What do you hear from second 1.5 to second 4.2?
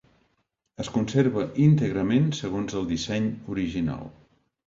íntegrament segons el disseny original.